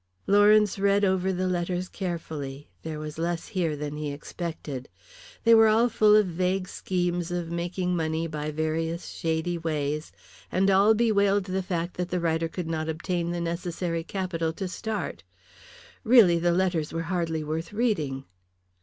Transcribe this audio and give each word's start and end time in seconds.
Lawrence 0.25 0.79
read 0.79 1.05
over 1.05 1.31
the 1.31 1.47
letters 1.47 1.87
carefully, 1.87 2.67
there 2.81 2.97
was 2.97 3.19
less 3.19 3.49
here 3.49 3.75
than 3.75 3.95
he 3.97 4.11
expected. 4.11 4.89
They 5.43 5.53
were 5.53 5.67
all 5.67 5.89
full 5.89 6.15
of 6.15 6.25
vague 6.25 6.67
schemes 6.69 7.29
of 7.29 7.51
making 7.51 7.95
money 7.95 8.25
by 8.25 8.49
various 8.49 9.05
shady 9.09 9.59
ways, 9.59 10.11
and 10.51 10.71
all 10.71 10.95
bewailed 10.95 11.43
the 11.43 11.61
fact 11.61 11.97
that 11.97 12.09
the 12.09 12.19
writer 12.19 12.47
could 12.47 12.67
not 12.67 12.89
obtain 12.89 13.29
the 13.29 13.39
necessary 13.41 14.03
capital 14.03 14.51
to 14.53 14.67
start. 14.67 15.21
Really 16.03 16.39
the 16.39 16.51
letters 16.51 16.91
were 16.91 17.03
hardly 17.03 17.43
worth 17.43 17.71
reading. 17.71 18.25